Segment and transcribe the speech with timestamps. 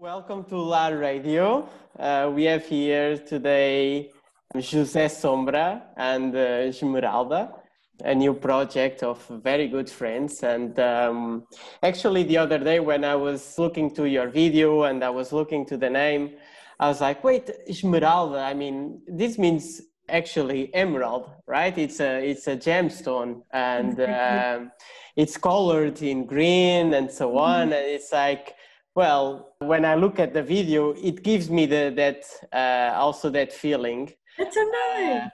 [0.00, 1.68] Welcome to LAR Radio.
[1.98, 4.10] Uh, we have here today
[4.54, 7.52] José Sombra and uh, Esmeralda,
[8.02, 10.42] a new project of very good friends.
[10.42, 11.44] And um,
[11.82, 15.66] actually, the other day when I was looking to your video and I was looking
[15.66, 16.30] to the name,
[16.78, 18.38] I was like, wait, Esmeralda.
[18.38, 21.76] I mean, this means actually emerald, right?
[21.76, 24.00] It's a it's a gemstone, and
[24.64, 24.72] um,
[25.14, 27.74] it's colored in green and so on.
[27.74, 28.54] And it's like
[29.00, 32.20] well, when I look at the video, it gives me the, that
[32.52, 34.12] uh, also that feeling.
[34.36, 35.22] That's so nice.
[35.22, 35.28] Uh,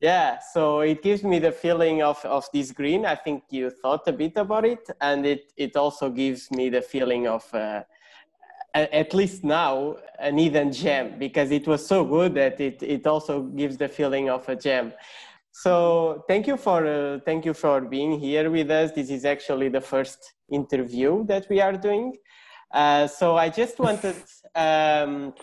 [0.00, 3.04] yeah, so it gives me the feeling of, of this green.
[3.04, 6.82] I think you thought a bit about it, and it, it also gives me the
[6.82, 7.82] feeling of, uh,
[8.72, 13.42] at least now, an hidden gem because it was so good that it, it also
[13.42, 14.92] gives the feeling of a gem.
[15.50, 18.92] So thank you for uh, thank you for being here with us.
[18.92, 22.14] This is actually the first interview that we are doing.
[22.72, 24.16] Uh, so I just wanted
[24.54, 25.34] um,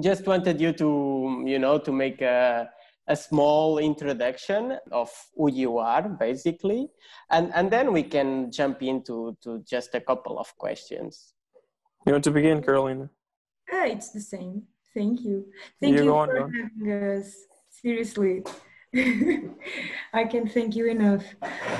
[0.00, 2.70] just wanted you to you know to make a,
[3.08, 6.88] a small introduction of who you are basically,
[7.30, 11.34] and and then we can jump into to just a couple of questions.
[12.06, 13.10] You want to begin, Carolina?
[13.70, 14.62] Ah, it's the same.
[14.94, 15.46] Thank you.
[15.80, 17.34] Thank you, you for having us.
[17.70, 18.44] Seriously.
[20.12, 21.24] I can thank you enough.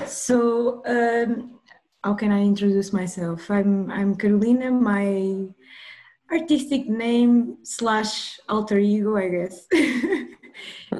[0.06, 1.60] So um,
[2.02, 3.50] how can I introduce myself?
[3.50, 4.70] I'm I'm Carolina.
[4.70, 5.46] My
[6.30, 9.66] artistic name slash alter ego, I guess,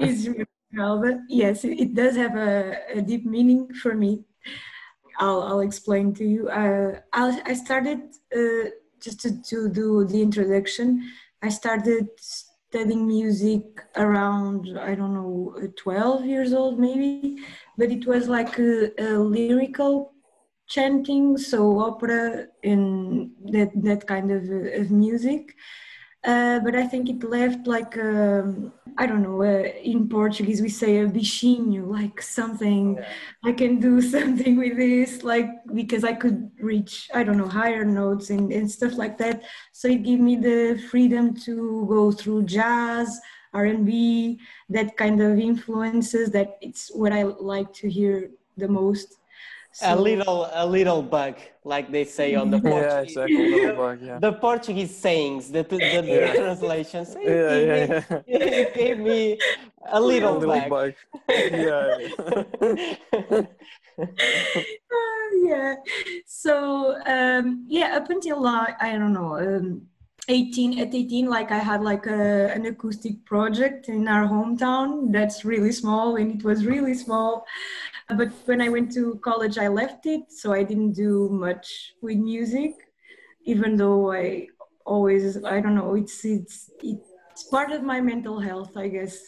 [0.01, 1.21] is Esmeralda.
[1.29, 4.25] Yes, it, does have a, a, deep meaning for me.
[5.19, 6.49] I'll I'll explain to you.
[6.49, 8.01] Uh, I I started
[8.35, 11.11] uh, just to, to do the introduction.
[11.43, 13.65] I started studying music
[13.97, 17.39] around I don't know 12 years old maybe,
[17.77, 20.12] but it was like a, a lyrical
[20.73, 24.43] chanting, so opera and that that kind of,
[24.81, 25.55] of music.
[26.25, 29.43] Uh, but I think it left like um, I don't know.
[29.43, 32.97] Uh, in Portuguese, we say a bichinho, like something.
[32.97, 33.09] Yeah.
[33.45, 37.85] I can do something with this, like because I could reach I don't know higher
[37.85, 39.43] notes and, and stuff like that.
[39.73, 43.21] So it gave me the freedom to go through jazz,
[43.53, 44.39] R and B,
[44.69, 46.31] that kind of influences.
[46.31, 49.19] That it's what I like to hear the most.
[49.75, 53.17] So, a little a little bug, like they say on the Portuguese.
[53.17, 53.73] Yeah, exactly.
[53.73, 54.19] Bug, yeah.
[54.19, 56.35] The Portuguese sayings, the the, the yeah.
[56.35, 57.17] translations.
[57.23, 58.21] Yeah, yeah, yeah.
[58.27, 59.39] It gave me
[59.91, 60.69] a little, a little bug.
[60.69, 60.95] bug.
[61.29, 61.99] yeah.
[63.99, 64.13] uh,
[65.43, 65.75] yeah.
[66.27, 69.39] So um, yeah, up until uh, I don't know.
[69.39, 69.89] Um,
[70.29, 75.45] 18 at 18 like i had like a, an acoustic project in our hometown that's
[75.45, 77.45] really small and it was really small
[78.13, 82.17] but when i went to college i left it so i didn't do much with
[82.17, 82.73] music
[83.45, 84.47] even though i
[84.85, 89.19] always i don't know it's it's it's part of my mental health i guess.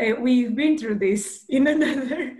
[0.00, 2.36] Uh, we've been through this in another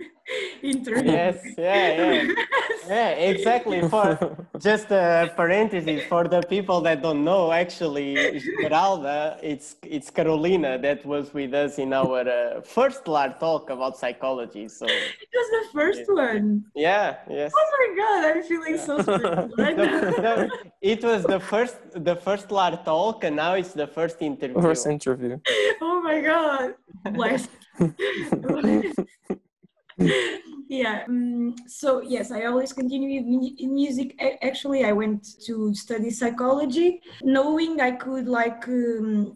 [0.61, 2.33] interview yes yeah yeah
[2.89, 3.81] yeah, exactly.
[3.87, 10.77] For just a parenthesis for the people that don't know, actually, Esmeralda, it's it's Carolina
[10.79, 14.67] that was with us in our uh, first LAR talk about psychology.
[14.67, 16.23] So it was the first yeah.
[16.25, 16.65] one.
[16.75, 17.17] Yeah.
[17.29, 17.51] Yes.
[17.55, 18.85] Oh my God, I'm feeling yeah.
[18.85, 19.87] so special right the,
[20.25, 20.49] the,
[20.81, 24.61] it was the first the first LAR talk, and now it's the first interview.
[24.61, 25.39] First interview.
[25.81, 26.73] Oh my God,
[27.13, 27.47] bless.
[30.69, 33.19] yeah um, so yes i always continue
[33.57, 34.15] in music.
[34.41, 39.35] Actually i went to study psychology knowing i could like um,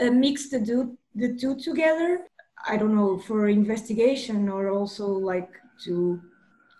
[0.00, 2.26] uh, mix the two the two together.
[2.68, 5.50] I don't know for investigation or also like
[5.84, 6.20] to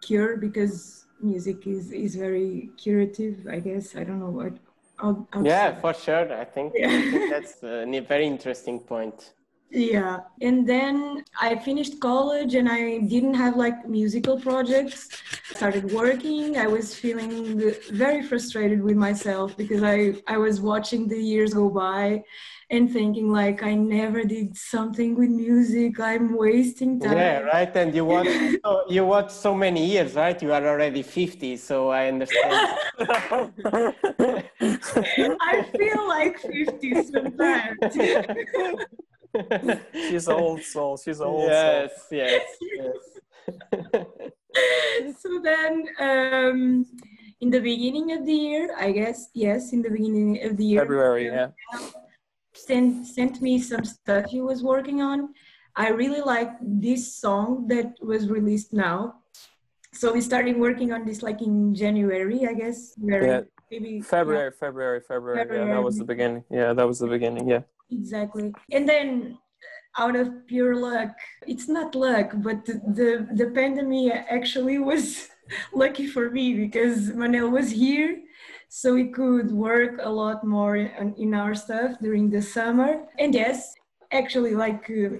[0.02, 3.96] cure because music is is very curative i guess.
[3.96, 4.52] I don't know what
[4.98, 6.32] I'll, I'll yeah for sure.
[6.32, 6.88] I think, yeah.
[6.88, 9.32] I think that's a very interesting point
[9.70, 10.20] yeah.
[10.40, 15.08] And then i finished college and i didn't have like musical projects.
[15.54, 16.56] Started working.
[16.56, 21.68] I was feeling very frustrated with myself because i i was watching the years go
[21.68, 22.22] by
[22.70, 25.98] and thinking like i never did something with music.
[26.00, 27.16] I'm wasting time.
[27.16, 27.76] yeah right?
[27.76, 28.28] And you watch
[28.64, 30.40] so, you watch so many years right?
[30.40, 32.78] You are already 50 so i understand.
[35.40, 37.78] I feel like 50 sometimes
[39.92, 40.96] She's an old soul.
[40.96, 42.18] She's an old yes, soul.
[42.18, 42.42] Yes,
[42.72, 42.96] yes,
[43.92, 45.16] yes.
[45.20, 46.86] so then, um,
[47.40, 50.80] in the beginning of the year, I guess, yes, in the beginning of the year,
[50.80, 51.48] February, yeah,
[52.54, 55.34] sent sent me some stuff he was working on.
[55.76, 59.16] I really like this song that was released now.
[59.92, 62.94] So we started working on this like in January, I guess.
[62.96, 63.40] Very, yeah,
[63.70, 64.58] maybe February, yeah.
[64.58, 65.68] February, February, February.
[65.68, 66.44] Yeah, that was the beginning.
[66.50, 67.48] Yeah, that was the beginning.
[67.48, 67.62] Yeah.
[67.90, 68.52] Exactly.
[68.72, 69.38] And then
[69.98, 71.10] out of pure luck,
[71.46, 75.28] it's not luck, but the the, the pandemic actually was
[75.74, 78.18] lucky for me because Manel was here
[78.68, 83.06] so we could work a lot more in, in our stuff during the summer.
[83.18, 83.74] And yes,
[84.12, 85.18] actually, like uh,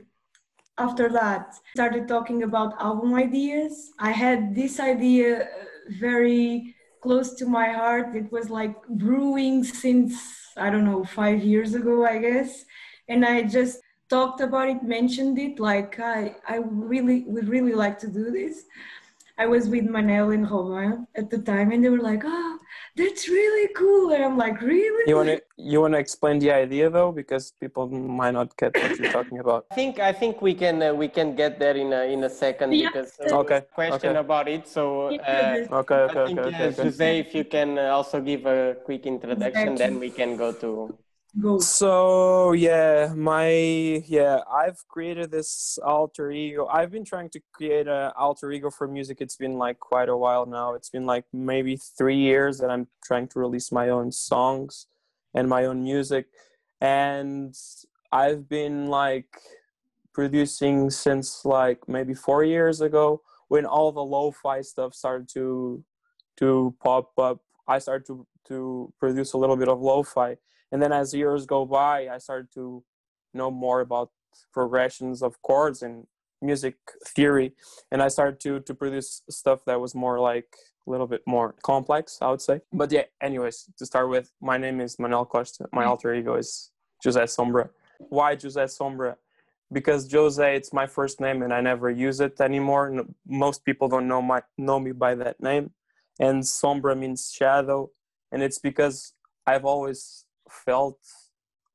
[0.78, 3.92] after that, started talking about album ideas.
[3.98, 5.46] I had this idea uh,
[5.98, 8.14] very close to my heart.
[8.14, 10.14] It was like brewing since
[10.56, 12.64] I don't know five years ago, I guess,
[13.08, 15.58] and I just talked about it, mentioned it.
[15.58, 18.64] Like I, I really would really like to do this.
[19.38, 22.55] I was with Manel and Romain at the time, and they were like, "Oh,
[22.96, 26.50] that's really cool," and I'm like, "Really?" You want to you want to explain the
[26.50, 29.66] idea though, because people might not get what you're talking about.
[29.70, 32.30] I think I think we can uh, we can get there in a in a
[32.30, 32.88] second yeah.
[32.88, 34.18] because okay question okay.
[34.18, 34.66] about it.
[34.68, 38.20] So uh, okay okay I think, okay, okay, uh, Jose, if you can uh, also
[38.20, 39.76] give a quick introduction, exactly.
[39.76, 40.96] then we can go to
[41.58, 43.48] So yeah, my
[44.06, 46.66] yeah, I've created this alter ego.
[46.66, 49.18] I've been trying to create an alter ego for music.
[49.20, 50.72] It's been like quite a while now.
[50.72, 54.86] It's been like maybe three years that I'm trying to release my own songs
[55.34, 56.26] and my own music,
[56.80, 57.54] and
[58.10, 59.28] I've been like
[60.14, 65.84] producing since like maybe four years ago when all the lo-fi stuff started to
[66.38, 67.40] to pop up.
[67.68, 70.36] I started to to produce a little bit of lo-fi
[70.72, 72.82] and then as years go by i started to
[73.34, 74.10] know more about
[74.52, 76.06] progressions of chords and
[76.42, 76.76] music
[77.14, 77.52] theory.
[77.90, 80.48] And i started to to produce stuff that was more like
[80.86, 82.60] a little bit more complex i would say.
[82.72, 85.66] But yeah anyways to start with my name is Manel Costa.
[85.72, 85.90] My mm-hmm.
[85.90, 86.70] alter ego is
[87.04, 87.70] Jose Sombra.
[87.98, 89.16] Why Jose Sombra?
[89.72, 93.04] Because Jose it's my first name and I never use it anymore.
[93.26, 95.70] Most people don't know my know me by that name.
[96.20, 97.90] And Sombra means shadow.
[98.32, 99.12] And it's because
[99.46, 100.98] I've always felt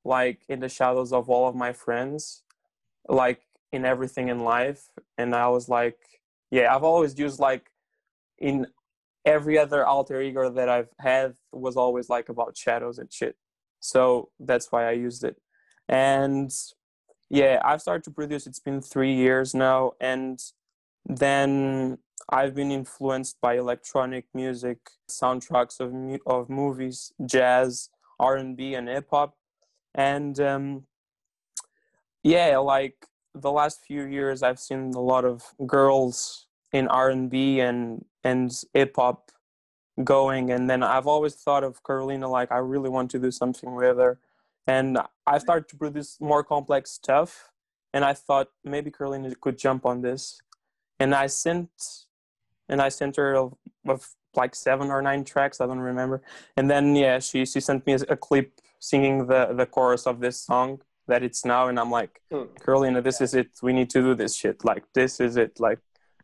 [0.03, 2.43] like in the shadows of all of my friends
[3.07, 3.41] like
[3.71, 4.89] in everything in life.
[5.17, 5.97] And i was like
[6.49, 7.71] yeah i've always used like
[8.39, 8.67] in
[9.25, 13.35] every other alter ego that i've had was always like about shadows and shit.
[13.79, 15.37] So that's why i used it.
[15.87, 16.51] And
[17.29, 18.47] yeah i've started to produce.
[18.47, 19.93] It's been three years now.
[19.99, 20.39] And
[21.05, 21.97] then
[22.29, 24.77] i've been influenced by electronic music
[25.09, 25.91] soundtracks of,
[26.27, 27.89] of movies jazz
[28.21, 29.35] r&b and hip-hop
[29.95, 30.83] and um,
[32.23, 38.05] yeah like the last few years i've seen a lot of girls in r&b and
[38.23, 39.31] and hip-hop
[40.03, 40.51] going.
[40.51, 43.97] And then i've always thought of carolina like i really want to do something with
[43.97, 44.19] her.
[44.67, 47.51] And i started to produce more complex stuff.
[47.93, 50.39] And i thought maybe carolina could jump on this.
[50.99, 51.69] And i sent
[52.69, 53.49] and i sent her a,
[53.87, 53.99] a
[54.35, 56.21] like seven or nine tracks i don't remember.
[56.57, 60.37] And then yeah she she sent me a clip singing the the chorus of this
[60.41, 62.43] song that it's now and i'm like hmm.
[62.63, 63.49] carolina this is it.
[63.61, 64.63] We need to do this shit.
[64.63, 65.59] Like this is it.
[65.59, 65.79] Like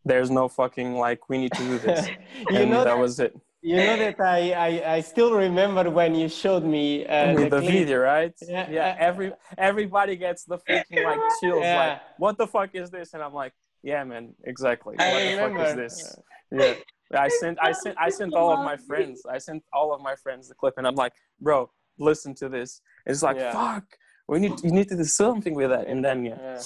[0.06, 2.08] there's no fucking like we need to do this.
[2.50, 3.34] You and know that, that, was it.
[3.62, 7.62] you know that I, I i still remember when you showed me uh, the, the
[7.62, 8.34] video right?
[8.42, 11.80] Yeah, yeah every everybody gets the freaking like chills yeah.
[11.84, 13.14] like what the fuck is this?
[13.14, 13.54] And i'm like
[13.84, 14.96] yeah man exactly.
[15.00, 15.60] I what remember.
[15.60, 16.20] the fuck is this?
[16.52, 16.74] Yeah
[17.16, 19.24] I sent I sent I sent all of my friends.
[19.30, 22.82] I sent all of my friends the clip, and I'm like, bro, listen to this.
[23.06, 23.52] It's like, yeah.
[23.52, 23.86] fuck,
[24.28, 25.88] we need you need to do something with that.
[25.88, 26.38] And then yeah.
[26.40, 26.62] yeah.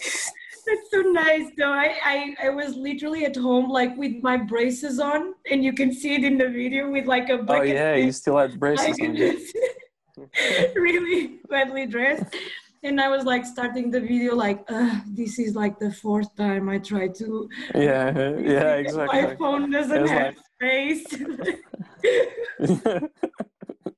[0.67, 1.73] That's so nice though.
[1.73, 5.93] I, I I was literally at home like with my braces on, and you can
[5.93, 7.69] see it in the video with like a oh, bucket.
[7.71, 9.15] Oh yeah, you still had braces on.
[10.75, 12.35] really badly dressed
[12.83, 14.65] and I was like starting the video like
[15.07, 20.07] this is like the fourth time I try to yeah yeah exactly my phone doesn't
[20.07, 20.45] have like...
[20.55, 21.05] space.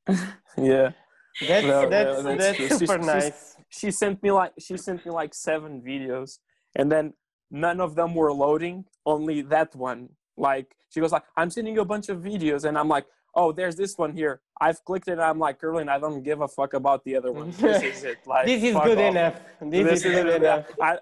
[0.55, 0.91] Yeah.
[1.47, 3.55] That's no, that's, no, that's, that's super nice.
[3.69, 6.37] she sent me like she sent me like seven videos
[6.75, 7.13] and then
[7.49, 10.09] none of them were loading only that one.
[10.37, 13.51] Like she was like i'm sending you a bunch of videos and i'm like oh,
[13.51, 14.41] there's this one here.
[14.59, 15.19] I've clicked it.
[15.19, 17.51] I'm like, Erling, I don't give a fuck about the other one.
[17.51, 18.19] This is it.
[18.25, 19.11] Like, this is good off.
[19.11, 19.41] enough.
[19.61, 20.65] This, this is, good enough.
[20.81, 20.97] I, I,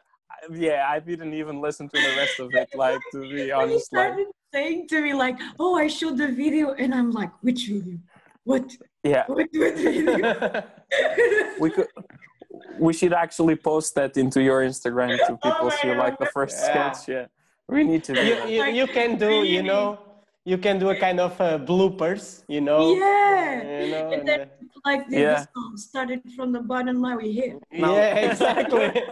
[0.52, 2.70] yeah, I didn't even listen to the rest of it.
[2.74, 6.30] Like, to be honest, he started like, saying to me like, "Oh, I showed the
[6.30, 7.98] video," and I'm like, "Which video?
[8.44, 8.72] What?
[9.04, 9.26] Yeah.
[9.28, 10.64] What, what video?"
[11.60, 11.88] we could.
[12.80, 16.26] We should actually post that into your Instagram to oh people oh see like the
[16.28, 16.92] first yeah.
[16.92, 17.08] sketch.
[17.08, 17.26] Yeah,
[17.68, 18.14] we need to.
[18.14, 20.00] You, you, you can do, you know
[20.44, 22.96] you can do a kind of uh, bloopers, you know.
[22.96, 23.84] Yeah.
[23.84, 24.50] You know, and then,
[24.84, 25.46] like the, yeah.
[25.54, 27.58] song started from the bottom, now we hit.
[27.72, 29.04] Yeah, exactly.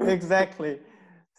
[0.12, 0.78] exactly.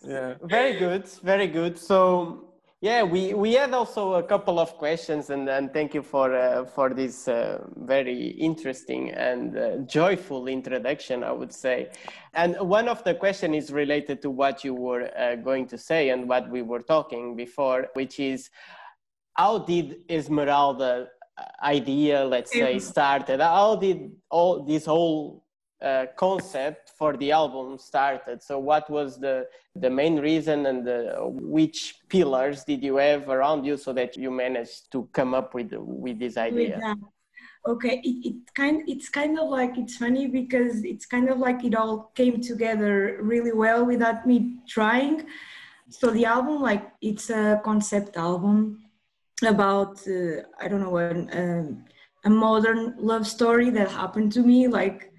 [0.05, 0.35] Yeah.
[0.43, 1.07] Very good.
[1.23, 1.77] Very good.
[1.77, 2.50] So
[2.81, 6.65] yeah, we, we had also a couple of questions, and, and thank you for uh,
[6.65, 11.91] for this uh, very interesting and uh, joyful introduction, I would say.
[12.33, 16.09] And one of the question is related to what you were uh, going to say
[16.09, 18.49] and what we were talking before, which is
[19.35, 21.07] how did Esmeralda
[21.61, 23.41] idea, let's say, started?
[23.41, 25.43] How did all this whole
[25.81, 28.41] uh, concept for the album started?
[28.41, 33.65] So, what was the the main reason, and the, which pillars did you have around
[33.65, 36.79] you so that you managed to come up with with this idea?
[36.79, 36.95] Yeah.
[37.67, 41.63] Okay, it, it kind it's kind of like it's funny because it's kind of like
[41.63, 45.25] it all came together really well without me trying.
[45.89, 48.85] So the album, like, it's a concept album
[49.45, 51.85] about uh, I don't know an, um,
[52.23, 55.11] a modern love story that happened to me, like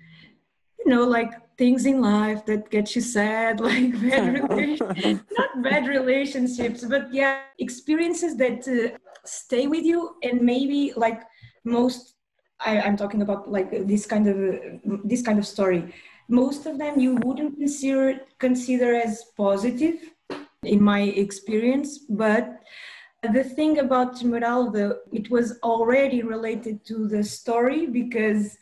[0.84, 6.84] you know, like things in life that get you sad, like bad not bad relationships,
[6.84, 11.22] but yeah, experiences that uh, stay with you and maybe like
[11.64, 12.14] most.
[12.64, 15.92] I, I'm talking about like this kind of uh, this kind of story.
[16.28, 19.96] Most of them you wouldn't consider consider as positive,
[20.64, 22.60] in my experience, but
[23.32, 28.58] the thing about Esmeralda, it was already related to the story because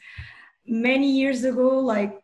[0.71, 2.23] many years ago, like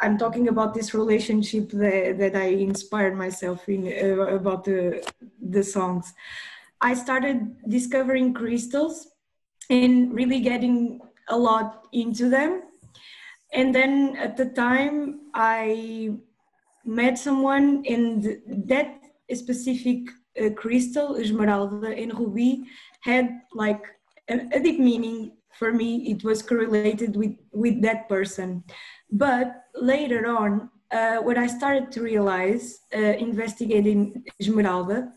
[0.00, 5.02] I'm talking about this relationship that, that I inspired myself in uh, about the
[5.40, 6.12] the songs.
[6.80, 9.08] I started discovering crystals
[9.70, 12.62] and really getting a lot into them.
[13.52, 16.12] And then at the time, I
[16.84, 19.00] met someone, and that
[19.34, 20.08] specific
[20.40, 22.64] uh, crystal, esmeralda, and ruby
[23.00, 23.82] had like
[24.28, 26.10] a, a, deep meaning for me.
[26.10, 28.64] It was correlated with, with that person.
[29.10, 35.12] But later on, uh, when I started to realize, uh, investigating esmeralda,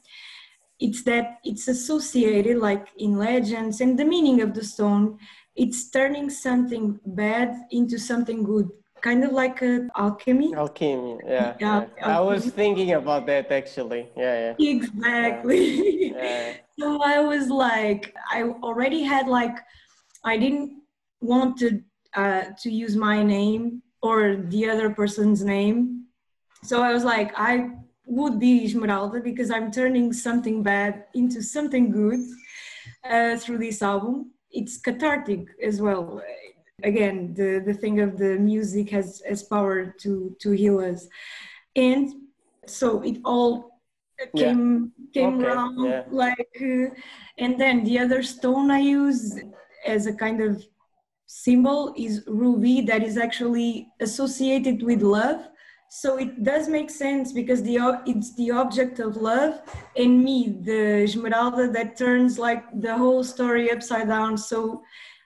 [0.80, 5.18] it's that it's associated like in legends and the meaning of the stone,
[5.56, 8.70] it's turning something bad into something good
[9.02, 10.54] kind of like a alchemy.
[10.54, 11.56] Alchemy, yeah.
[11.60, 12.18] yeah, yeah.
[12.18, 14.10] I was thinking about that actually.
[14.16, 14.70] Yeah, yeah.
[14.70, 16.14] Exactly.
[16.22, 16.54] Yeah.
[16.78, 19.56] so I was like, I already had like,
[20.24, 20.82] I didn't
[21.22, 21.82] want to
[22.14, 26.06] uh, to use my name or the other person's name.
[26.64, 27.70] So I was like, I
[28.06, 32.20] would be Esmeralda because I'm turning something bad into something good
[33.04, 34.32] uh, through this album.
[34.52, 36.22] It's cathartic as well
[36.84, 41.08] again the the thing of the music has has power to to heal us
[41.76, 42.10] and
[42.66, 43.80] so it all
[44.36, 45.22] came yeah.
[45.22, 45.46] came okay.
[45.46, 46.04] around yeah.
[46.12, 46.88] like uh,
[47.38, 49.40] and then the other stone i use
[49.86, 50.64] as a kind of
[51.28, 55.48] symbol is ruby that is actually associated with love
[55.90, 59.62] so it does make sense because the it's the object of love
[59.96, 64.82] and me the esmeralda that turns like the whole story upside down so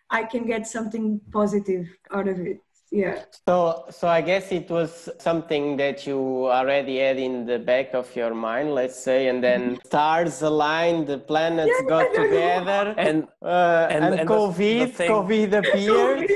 [0.10, 2.60] I can get something positive out of it.
[2.96, 3.24] Yeah.
[3.46, 8.16] So, so I guess it was something that you already had in the back of
[8.16, 9.86] your mind, let's say, and then mm-hmm.
[9.86, 14.88] stars aligned, the planets yeah, got together, and uh, and, and, and, COVID, the, the
[14.88, 16.32] thing, COVID appeared,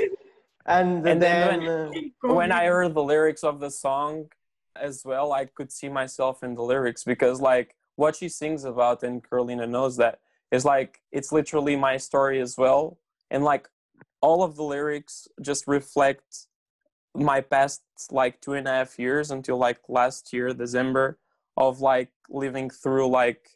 [0.66, 4.26] and, and, then, then when, uh, when I heard the lyrics of the song
[4.76, 9.02] as well, I could see myself in the lyrics because, like, what she sings about,
[9.02, 10.18] and Carolina knows that,
[10.50, 12.98] is like it's literally my story as well
[13.30, 13.68] and like
[14.20, 16.46] all of the lyrics just reflect
[17.14, 21.18] my past like two and a half years until like last year december
[21.56, 23.50] of like living through like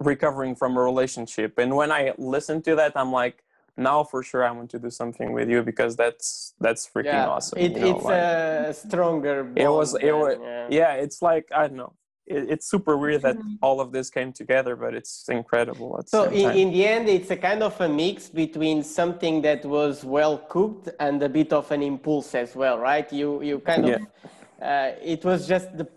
[0.00, 1.58] recovering from a relationship.
[1.58, 3.42] And when i listen to that i'm like
[3.76, 7.28] now for sure i want to do something with you because that's that's freaking yeah,
[7.28, 10.66] awesome it, you know, it's like, a stronger it was it was yeah.
[10.70, 11.92] yeah it's like i don't know
[12.26, 13.54] it, it's super weird that mm-hmm.
[13.62, 16.02] all of this came together, but it's incredible.
[16.06, 20.04] so in, in, the end, it's a kind of a mix between something that was
[20.04, 23.12] well cooked and a bit of an impulse as well, right?
[23.12, 24.68] You you kind of yeah.
[24.68, 25.88] uh, it was just the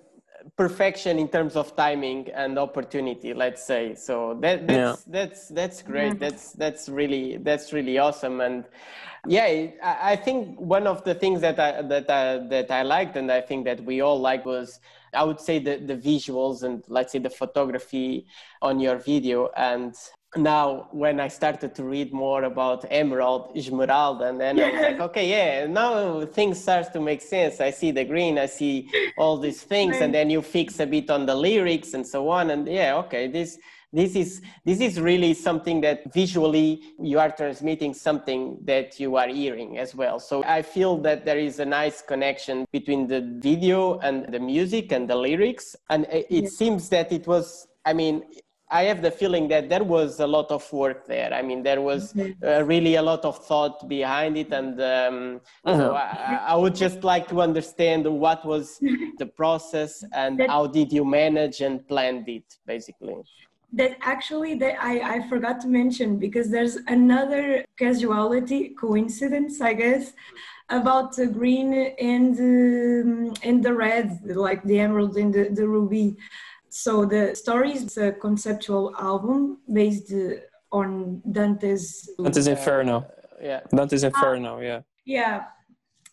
[0.56, 5.12] perfection in terms of timing and opportunity let's say so that, that's yeah.
[5.12, 6.20] that's that's great mm-hmm.
[6.20, 8.64] that's that's really that's really awesome and
[9.28, 13.18] yeah I, I think one of the things that i that i that i liked
[13.18, 14.80] and i think that we all liked was
[15.18, 18.28] I would say the, the visuals and let's say the photography
[18.62, 19.50] on your video.
[19.58, 19.96] And
[20.36, 24.60] now when I started to read more about Emerald, Esmeralda, and then.
[24.60, 27.60] I was like, okay, yeah, now things start to make sense.
[27.62, 31.10] I see the green, I see all these things, and then you fix a bit
[31.10, 32.52] on the lyrics and so on.
[32.52, 33.58] And yeah, okay, this
[33.94, 39.30] this is this is really something that visually you are transmitting something that you are
[39.30, 43.98] hearing as well so i feel that there is a nice connection between the video
[44.00, 46.50] and the music and the lyrics and it, yeah.
[46.50, 48.24] seems that it was i mean
[48.70, 51.34] I have the feeling that there was a lot of work there.
[51.34, 55.78] I mean, there was uh, really a lot of thought behind it, and um, uh-huh.
[55.78, 58.78] so I, I, would just like to understand what was
[59.20, 63.16] the process and how did you manage and planned it, basically.
[63.74, 70.14] That actually, that I, I forgot to mention because there's another casuality coincidence, I guess,
[70.70, 76.18] about the green and um, and the red, like the emerald and the, the ruby
[76.70, 80.14] so the story is a conceptual album based
[80.72, 82.98] on Dante's Dante's Inferno.
[82.98, 83.04] Uh,
[83.42, 83.62] yeah.
[83.74, 84.60] Dante's Inferno.
[84.60, 84.82] yeah.
[85.06, 85.46] Yeah,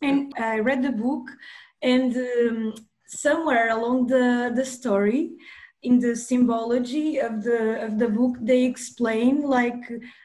[0.00, 1.26] and I read the book,
[1.82, 2.75] and um,
[3.06, 5.32] somewhere along the the story,
[5.84, 9.82] in the symbology of the of the book, they explain like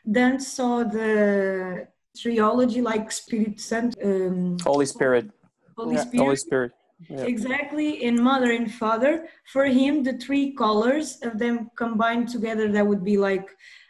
[0.09, 1.87] Dante saw the
[2.17, 5.29] trilogy like Spirit Saint, um, Holy Spirit.
[5.77, 6.23] Holy Spirit.
[6.23, 6.71] Holy Spirit
[7.07, 7.27] Yep.
[7.27, 9.27] Exactly, in mother and father.
[9.53, 13.47] For him, the three colors of them combined together, that would be like,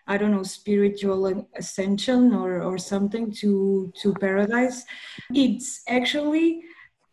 [0.08, 4.86] I don't know, spiritual ascension or, or something to, to paradise.
[5.34, 6.62] It's actually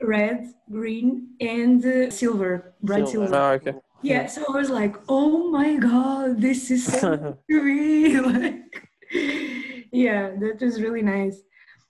[0.03, 3.27] red, green, and uh, silver, bright silver.
[3.29, 3.37] silver.
[3.37, 3.75] Oh, okay.
[4.07, 8.21] Yeah, so I was like, oh my God, this is so me.
[8.21, 8.89] like,
[9.91, 11.43] yeah, that was really nice.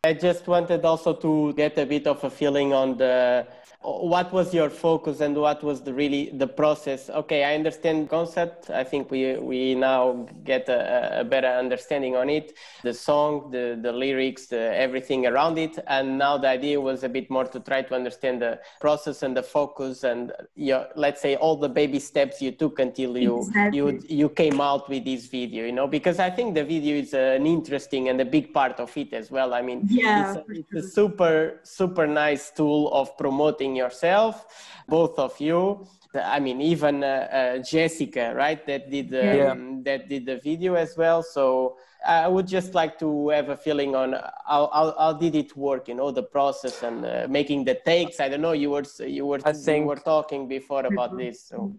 [0.03, 3.47] I just wanted also to get a bit of a feeling on the
[3.87, 7.09] what was your focus and what was the really the process?
[7.09, 8.69] Okay i understand concept.
[8.71, 12.55] I think we we now get a, a better understanding on it.
[12.83, 15.79] The song the the lyrics the everything around it.
[15.87, 19.37] And now the idea was a bit more to try to understand the process and
[19.37, 23.79] the focus and your let's say all the baby steps you took until you exactly.
[23.79, 25.87] you you came out with this video you know?
[25.87, 29.31] Because i think the video is an interesting and a big part of it as
[29.31, 29.55] well.
[29.55, 34.47] I mean yeah, it's, it's a super super nice tool of promoting yourself,
[34.89, 35.87] both of you.
[36.15, 38.65] I mean, even uh, uh, Jessica, right?
[38.67, 39.55] That did um, yeah.
[39.85, 41.23] that did the video as well.
[41.23, 45.57] So I would just like to have a feeling on how, how, how did it
[45.57, 45.89] work?
[45.89, 48.21] You know, the process and uh, making the takes.
[48.21, 48.53] I don't know.
[48.53, 51.43] You were you were I think, you were talking before about this.
[51.49, 51.77] So.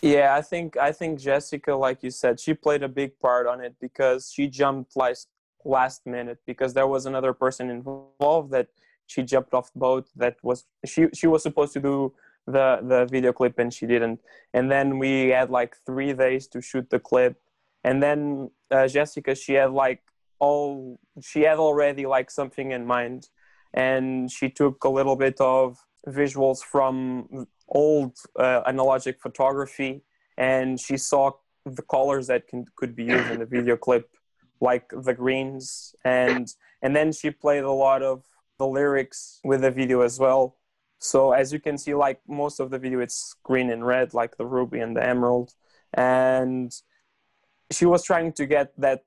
[0.00, 3.60] Yeah, I think I think Jessica, like you said, she played a big part on
[3.60, 5.16] it because she jumped like
[5.64, 8.68] last minute because there was another person involved that
[9.08, 10.06] she jumped off the boat.
[10.14, 12.14] That was she she was supposed to do
[12.46, 14.20] the the video clip and she didn't.
[14.54, 17.40] And then we had like three days to shoot the clip.
[17.82, 20.02] And then uh, jessica she had like
[20.38, 23.28] all she had already like something in mind.
[23.74, 30.02] And she took a little bit of visuals from old uh, analogic photography
[30.38, 31.32] and she saw
[31.66, 34.08] the colors that can, could be used in the video clip
[34.60, 35.94] like the greens.
[36.04, 36.46] And
[36.82, 38.22] and then she played a lot of
[38.58, 40.56] the lyrics with the video as well.
[40.98, 44.36] So as you can see, like most of the video, it's green and red, like
[44.36, 45.52] the ruby and the emerald.
[45.94, 46.72] And
[47.70, 49.04] she was trying to get that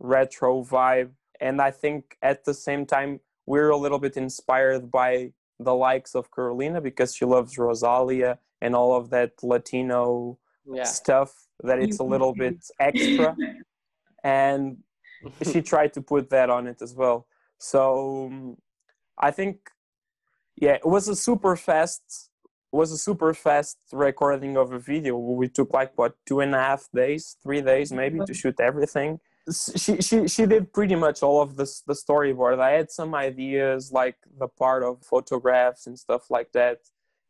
[0.00, 1.10] retro vibe.
[1.40, 6.14] And I think at the same time, we're a little bit inspired by the likes
[6.14, 10.82] of Carolina because she loves Rosalia and all of that Latino yeah.
[10.82, 11.32] stuff
[11.62, 13.36] that it's a little bit extra.
[14.24, 14.78] and
[15.42, 17.26] she tried to put that on it as well.
[17.58, 18.56] So um,
[19.18, 19.70] I think,
[20.56, 22.30] yeah, it was a super fast,
[22.72, 25.16] was a super fast recording of a video.
[25.16, 28.32] We took like what two and a half days, three days maybe to mm-hmm.
[28.32, 29.20] shoot everything.
[29.50, 32.60] She she she did pretty much all of this the storyboard.
[32.60, 36.80] I had some ideas like the part of photographs and stuff like that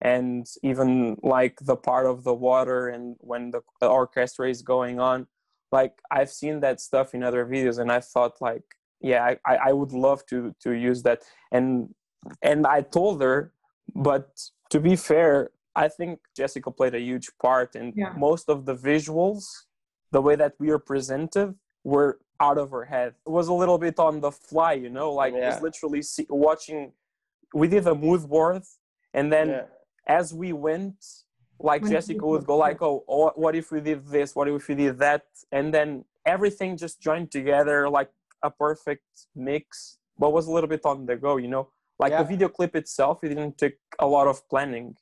[0.00, 5.26] and even like the part of the water and when the orchestra is going on
[5.72, 9.72] like i've seen that stuff in other videos and i thought like yeah I, I
[9.72, 11.94] would love to to use that and
[12.42, 13.52] and i told her
[13.94, 14.28] but
[14.70, 18.12] to be fair i think jessica played a huge part and yeah.
[18.16, 19.44] most of the visuals
[20.10, 23.78] the way that we are presented were out of her head it was a little
[23.78, 25.50] bit on the fly you know like yeah.
[25.50, 26.92] was literally see, watching
[27.54, 28.62] we did a mood board
[29.14, 29.62] and then yeah.
[30.06, 30.94] as we went
[31.60, 34.68] like when jessica would go like oh, oh what if we did this what if
[34.68, 38.10] we did that and then everything just joined together like
[38.42, 41.68] a perfect mix, but was a little bit on the go, you know.
[41.98, 42.22] Like yeah.
[42.22, 44.94] the video clip itself, it didn't take a lot of planning.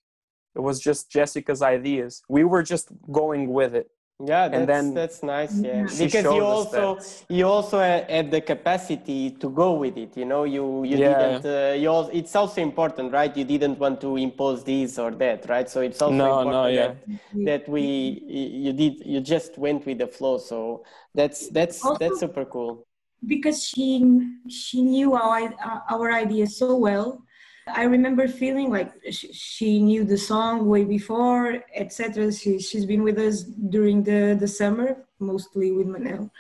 [0.55, 2.23] It was just Jessica's ideas.
[2.29, 3.91] We were just going with it.
[4.19, 5.61] Yeah, that's, and then that's nice.
[5.61, 10.17] Yeah, because you also you also had the capacity to go with it.
[10.17, 11.39] You know, you you yeah.
[11.39, 11.45] didn't.
[11.45, 13.37] Uh, you also, it's also important, right?
[13.37, 15.69] You didn't want to impose this or that, right?
[15.69, 16.95] So it's also no, important no, yeah.
[17.35, 17.83] that, that we
[18.27, 20.39] you did you just went with the flow.
[20.39, 20.83] So
[21.15, 22.87] that's that's also, that's super cool
[23.27, 24.05] because she
[24.49, 25.53] she knew our
[25.91, 27.27] our idea so well
[27.69, 32.33] I remember feeling like she, she knew the song way before, etc.
[32.33, 36.31] She, she's been with us during the, the summer, mostly with Manel.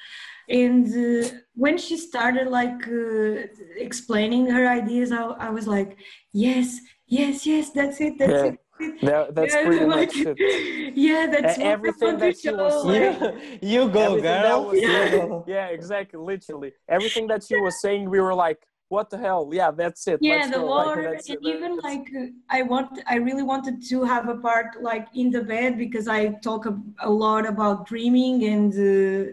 [0.48, 5.98] And uh, when she started like uh, explaining her ideas, I, I was like,
[6.32, 8.44] yes, yes, yes, that's it, that's yeah.
[8.44, 8.60] it.
[9.02, 10.96] That, that's yeah, pretty like, much it.
[10.96, 13.20] Yeah, that's everything that she was saying.
[13.62, 14.66] You, you go, girl.
[14.66, 15.40] Was, yeah.
[15.46, 16.72] yeah, exactly, literally.
[16.88, 18.58] Everything that she was saying, we were like,
[18.88, 20.66] what the hell yeah that's it yeah Let's the go.
[20.66, 22.06] water like, and even like
[22.50, 26.28] i want i really wanted to have a part like in the bed because i
[26.48, 29.32] talk a, a lot about dreaming and uh,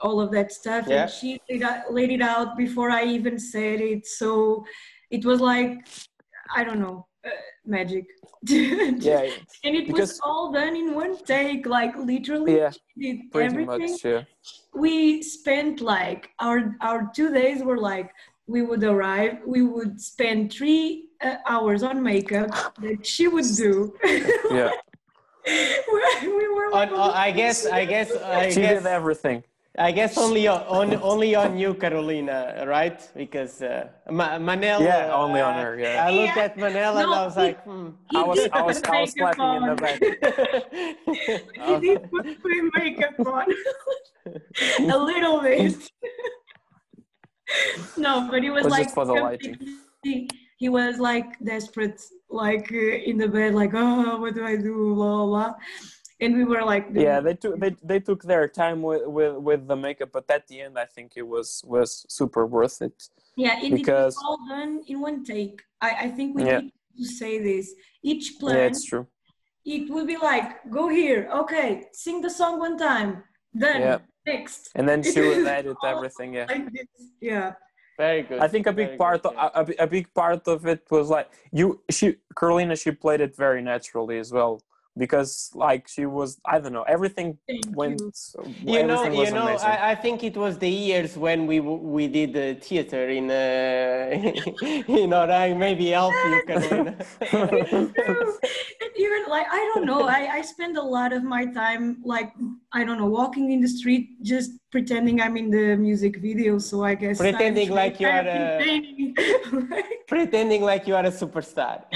[0.00, 1.02] all of that stuff yeah.
[1.02, 4.64] and she laid, laid it out before i even said it so
[5.10, 5.86] it was like
[6.54, 7.30] i don't know uh,
[7.66, 8.06] magic
[8.98, 9.22] yeah
[9.64, 13.92] and it because, was all done in one take like literally yeah did pretty everything.
[13.92, 14.22] much, yeah.
[14.74, 18.12] we spent like our our two days were like
[18.46, 23.94] we would arrive we would spend three uh, hours on makeup that she would do.
[24.50, 24.70] Yeah.
[25.46, 29.44] We were like, on, I guess I guess I she guess, did everything
[29.78, 32.98] I guess only on only on you, Carolina, right?
[33.14, 34.80] Because uh, Ma- Manel.
[34.80, 35.78] Yeah, uh, only on her.
[35.78, 36.06] Yeah.
[36.06, 37.88] I looked at Manel no, and I was he, like, hmm.
[38.14, 39.62] I was I was I was clapping on.
[39.62, 40.00] in the back.
[41.66, 42.26] he did put
[42.78, 43.46] makeup on
[44.90, 45.76] a little bit.
[47.98, 49.58] no, but he was, was like for the lighting.
[50.58, 54.94] He was like desperate, like uh, in the bed, like, oh, what do I do?
[54.94, 55.26] Blah blah.
[55.26, 55.54] blah
[56.20, 59.68] and we were like yeah they took they, they took their time with, with with
[59.68, 63.02] the makeup but at the end i think it was was super worth it.
[63.36, 65.62] Yeah and because it was all done in one take.
[65.80, 66.60] I i think we yeah.
[66.60, 67.74] need to say this.
[68.02, 69.06] Each plan yeah it's true.
[69.64, 73.10] it would be like go here okay sing the song one time
[73.52, 73.98] then yeah.
[74.26, 76.46] next and then she would edit everything yeah.
[76.48, 76.66] like
[77.20, 77.52] yeah.
[77.98, 78.40] Very good.
[78.40, 81.28] I think a big part good, of a, a big part of it was like
[81.50, 84.60] you she Carolina she played it very naturally as well
[84.96, 89.46] because like she was i don't know everything Thank went you, you know you know
[89.46, 94.32] I, I, think it was the years when we we did the theater in uh,
[94.98, 96.96] you know i maybe help you Carolina.
[98.96, 102.32] even like i don't know I, I spend a lot of my time like
[102.72, 106.84] i don't know walking in the street just pretending i'm in the music video so
[106.84, 108.38] i guess pretending like you are a,
[110.14, 111.76] pretending like you are a superstar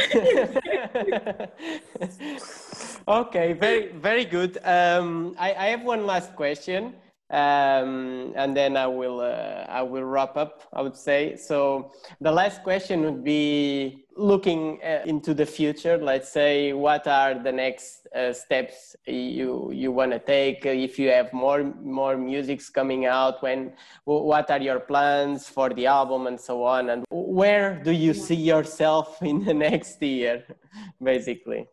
[3.08, 4.58] okay, very very good.
[4.64, 6.94] Um, I, I have one last question,
[7.30, 10.62] um, and then I will uh, I will wrap up.
[10.72, 11.92] I would say so.
[12.20, 15.96] The last question would be looking uh, into the future.
[15.96, 20.66] Let's say, what are the next uh, steps you you want to take?
[20.66, 23.72] If you have more more musics coming out, when
[24.04, 26.90] what are your plans for the album and so on?
[26.90, 30.44] And where do you see yourself in the next year,
[31.02, 31.66] basically?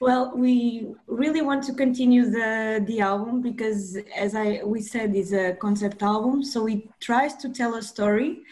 [0.00, 5.32] well we really want to continue the the album because as i we said it's
[5.32, 8.42] a concept album so it tries to tell a story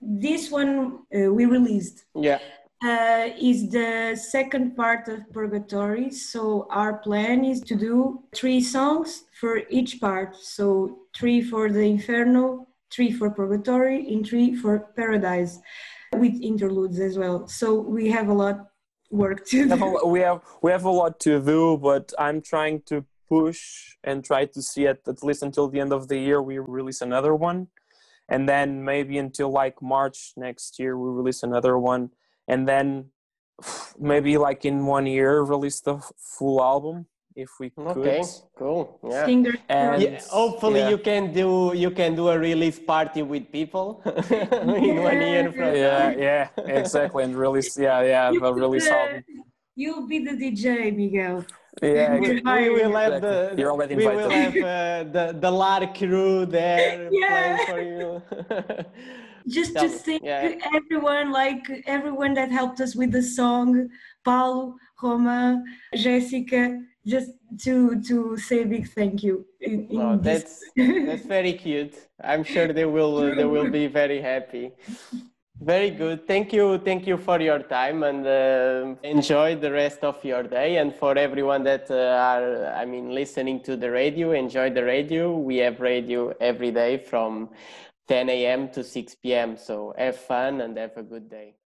[0.00, 2.04] this one uh, we released.
[2.14, 2.38] Yeah.
[2.80, 6.12] Uh, is the second part of purgatory.
[6.12, 10.36] So our plan is to do three songs for each part.
[10.36, 15.58] So three for the inferno three for purgatory and three for paradise
[16.14, 17.46] with interludes as well.
[17.48, 18.68] So we have a lot
[19.10, 20.00] work to do.
[20.06, 24.46] We have we have a lot to do, but I'm trying to push and try
[24.46, 27.68] to see it at least until the end of the year we release another one,
[28.28, 32.10] and then maybe until like March next year we release another one,
[32.46, 33.06] and then
[33.98, 37.06] maybe like in one year release the full album
[37.38, 37.96] if we could.
[37.96, 38.22] Okay,
[38.58, 38.98] cool.
[39.08, 39.26] Yeah.
[39.68, 40.90] And yeah, hopefully yeah.
[40.90, 45.70] you can do you can do a release party with people in one year from
[45.74, 47.22] Yeah, yeah, exactly.
[47.24, 49.22] And release yeah, yeah, you the release album.
[49.76, 51.46] You'll be the DJ, Miguel.
[51.82, 55.86] Yeah, we, we will have the You're already we will have uh, the the LAR
[55.94, 57.56] crew there yeah.
[57.66, 58.22] playing for you.
[59.46, 60.54] just to thank yeah.
[60.74, 63.88] everyone, like everyone that helped us with the song,
[64.24, 65.62] Paulo, Roma,
[65.94, 67.30] Jessica, just
[67.64, 69.46] to to say a big thank you.
[69.60, 71.94] In, in oh, that's that's very cute.
[72.22, 74.72] I'm sure they will uh, they will be very happy.
[75.60, 76.26] Very good.
[76.26, 76.78] Thank you.
[76.78, 80.76] Thank you for your time and uh, enjoy the rest of your day.
[80.76, 85.36] And for everyone that uh, are, I mean, listening to the radio, enjoy the radio.
[85.36, 87.50] We have radio every day from
[88.06, 88.68] 10 a.m.
[88.70, 89.56] to 6 p.m.
[89.56, 91.57] So have fun and have a good day.